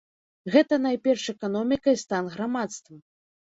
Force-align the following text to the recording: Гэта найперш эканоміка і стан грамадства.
Гэта 0.55 0.79
найперш 0.85 1.27
эканоміка 1.35 1.87
і 1.99 2.01
стан 2.07 2.33
грамадства. 2.39 2.95